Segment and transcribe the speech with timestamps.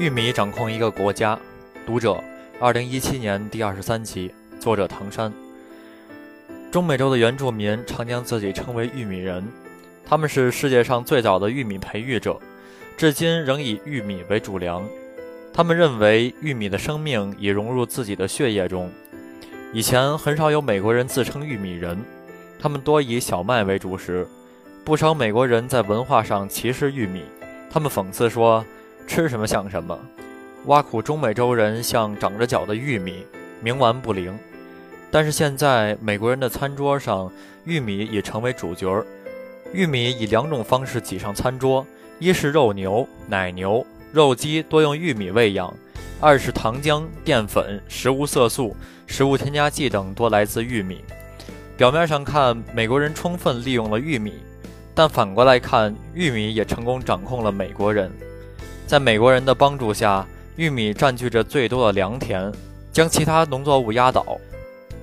[0.00, 1.38] 玉米掌控一个国家。
[1.84, 2.24] 读者，
[2.58, 5.30] 二零一七年第二十三期，作者唐山。
[6.72, 9.46] 中美洲的原住民常将自己称为玉米人，
[10.02, 12.40] 他们是世界上最早的玉米培育者，
[12.96, 14.82] 至今仍以玉米为主粮。
[15.52, 18.90] 他们认为玉米的生命已融入自己的血液中。
[19.74, 21.98] 以前很少有美国人自称玉米人，
[22.58, 24.26] 他们多以小麦为主食。
[24.82, 27.22] 不少美国人在文化上歧视玉米，
[27.70, 28.64] 他们讽刺说。
[29.06, 29.98] 吃什么像什么，
[30.66, 33.24] 挖苦中美洲人像长着脚的玉米，
[33.62, 34.38] 冥顽不灵。
[35.10, 37.30] 但是现在美国人的餐桌上，
[37.64, 39.04] 玉米已成为主角儿。
[39.72, 41.84] 玉米以两种方式挤上餐桌：
[42.18, 45.72] 一是肉牛、奶牛、肉鸡多用玉米喂养；
[46.20, 51.02] 二是糖浆、淀粉、食物色素、食物添加剂等多来自玉米。
[51.76, 54.34] 表面上看，美国人充分利用了玉米，
[54.94, 58.12] 但反过来看，玉米也成功掌控了美国人。
[58.90, 62.52] 在美国人的帮助下，玉米占据着最多的良田，
[62.90, 64.36] 将其他农作物压倒。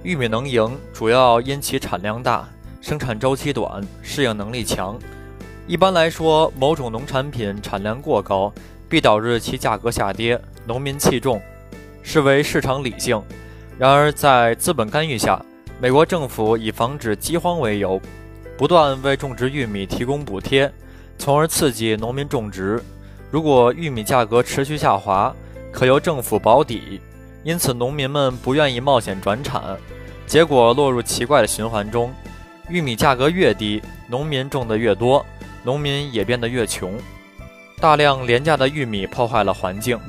[0.03, 2.45] 玉米能赢，主要因其产量大、
[2.81, 4.99] 生产周期短、适应能力强。
[5.67, 8.51] 一般来说，某种农产品产量过高，
[8.89, 11.41] 必导致其价格下跌，农民弃种，
[12.03, 13.23] 视为市场理性。
[13.77, 15.41] 然而，在资本干预下，
[15.79, 18.01] 美国政府以防止饥荒为由，
[18.57, 20.69] 不断为种植玉米提供补贴，
[21.17, 22.83] 从而刺激农民种植。
[23.29, 25.35] 如果玉米价格持续下滑，
[25.71, 27.01] 可由政府保底，
[27.43, 29.61] 因此农民们不愿意冒险转产，
[30.25, 32.13] 结果落入奇怪的循环中：
[32.69, 35.25] 玉米价格越低，农民种的越多，
[35.63, 36.93] 农民也变得越穷。
[37.79, 39.99] 大量廉价的玉米破坏了环境。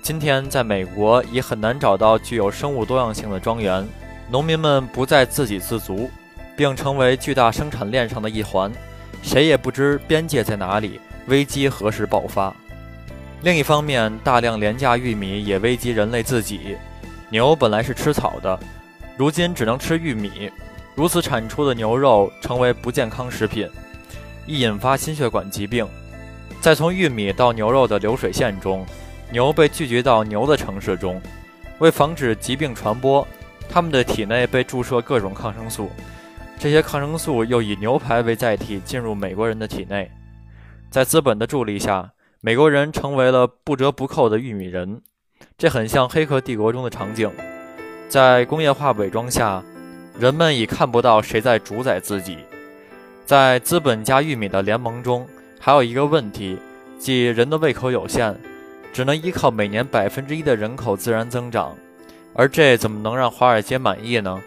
[0.00, 3.86] 今天，在美国已很难找到具有生物多样性的庄园，
[4.30, 6.08] 农民们不再自给自足，
[6.56, 8.72] 并成为巨大生产链上的一环，
[9.22, 12.54] 谁也不知边界在哪里，危机何时爆发。
[13.42, 16.76] 另一方面，大量廉价玉米也危及人类自己。
[17.30, 18.58] 牛本来是吃草的，
[19.16, 20.50] 如今只能吃玉米，
[20.96, 23.68] 如此产出的牛肉成为不健康食品，
[24.44, 25.86] 易引发心血管疾病。
[26.60, 28.84] 再从玉米到牛肉的流水线中，
[29.30, 31.22] 牛被聚集到牛的城市中，
[31.78, 33.24] 为防止疾病传播，
[33.68, 35.90] 它们的体内被注射各种抗生素，
[36.58, 40.10] 这些抗生素又以牛排为载体进入美国人的体内，
[40.90, 42.10] 在资本的助力下。
[42.40, 45.02] 美国人成为了不折不扣的玉米人，
[45.56, 47.28] 这很像《黑客帝国》中的场景。
[48.08, 49.60] 在工业化伪装下，
[50.16, 52.38] 人们已看不到谁在主宰自己。
[53.26, 55.26] 在资本加玉米的联盟中，
[55.58, 56.56] 还有一个问题，
[56.96, 58.36] 即人的胃口有限，
[58.92, 61.74] 只能依靠每年百分之一的人口自然增长，
[62.34, 64.40] 而这怎么能让华尔街满意呢？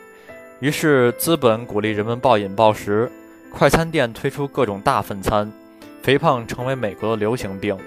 [0.61, 3.11] 于是，资本鼓励人们暴饮暴食，
[3.51, 5.51] 快餐店推出各种大份餐。
[6.01, 7.77] 肥胖成为美国的流行病，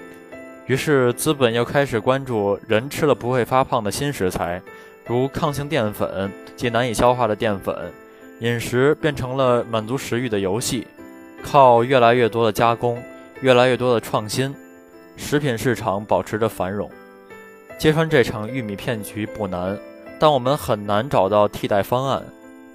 [0.67, 4.61] 于是资本又开始关注人吃了不会发胖的新食材，
[5.05, 7.75] 如抗性淀粉及难以消化的淀粉。
[8.39, 10.87] 饮食变成了满足食欲的游戏，
[11.41, 13.01] 靠越来越多的加工，
[13.41, 14.53] 越来越多的创新，
[15.15, 16.89] 食品市场保持着繁荣。
[17.77, 19.77] 揭穿这场玉米骗局不难，
[20.19, 22.23] 但我们很难找到替代方案，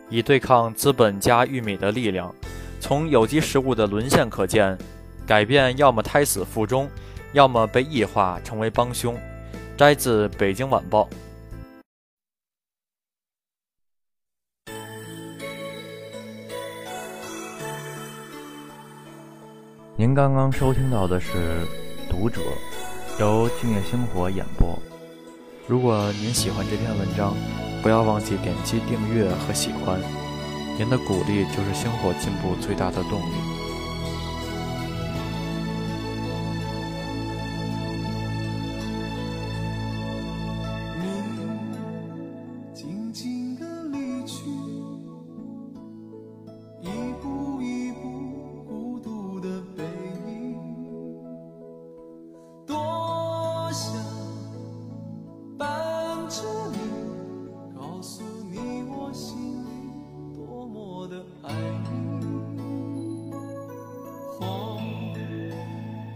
[0.08, 2.34] 以对抗资本加玉米的力量。
[2.78, 4.76] 从有机食物的沦陷可见。
[5.30, 6.90] 改变要么胎死腹中，
[7.34, 9.16] 要么被异化成为帮凶。
[9.76, 11.08] 摘自《北京晚报》。
[19.96, 21.30] 您刚刚收听到的是
[22.10, 22.40] 《读者》，
[23.20, 24.76] 由静夜星火演播。
[25.68, 27.36] 如果您喜欢这篇文章，
[27.84, 30.00] 不要忘记点击订阅和喜欢。
[30.76, 33.49] 您的鼓励就是星火进步最大的动力。
[64.40, 64.80] 花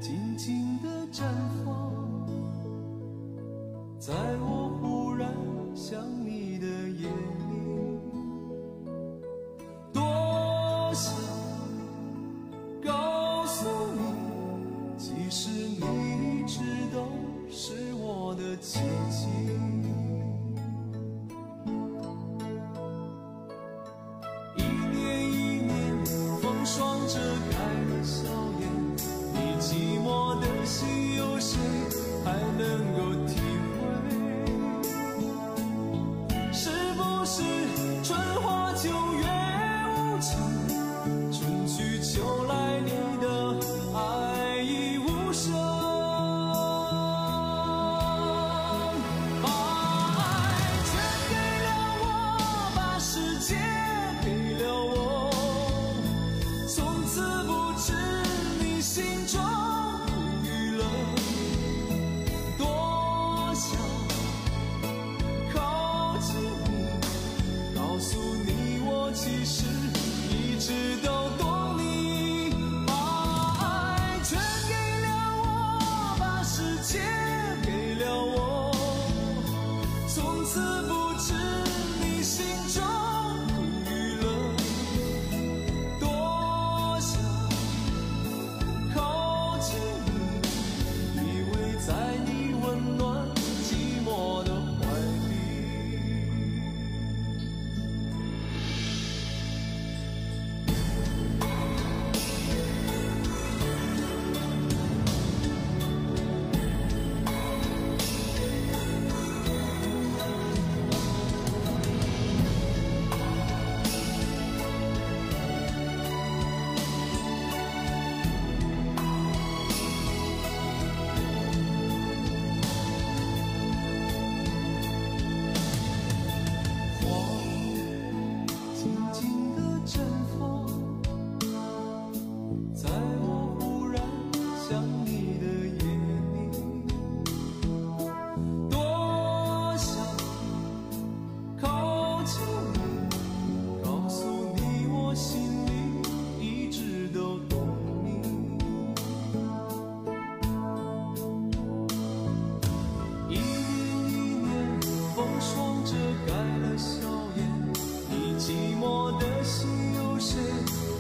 [0.01, 1.23] 静静的绽
[1.65, 1.93] 放
[3.99, 5.31] 在我忽然
[5.75, 7.55] 想你的夜里
[9.93, 10.03] 多
[10.93, 11.15] 想
[12.83, 16.61] 告诉你其实你一直
[16.93, 17.07] 都
[17.51, 18.81] 是我的奇
[19.11, 19.44] 迹。
[32.35, 32.84] I know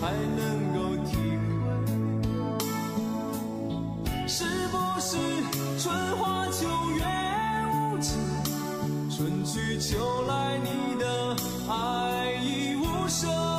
[0.05, 1.17] 才能够体
[4.05, 5.17] 会，是不是
[5.79, 5.83] 春
[6.19, 7.03] 花秋月
[7.73, 8.21] 无情，
[9.09, 9.97] 春去秋
[10.29, 10.69] 来，你
[11.01, 11.35] 的
[11.71, 13.54] 爱已无声。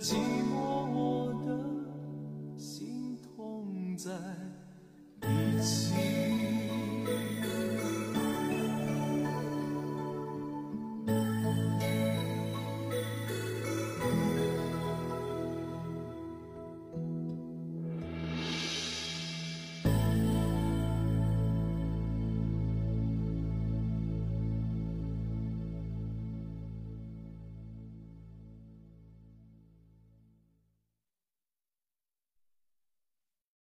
[0.00, 0.16] 寂
[0.50, 0.53] 寞。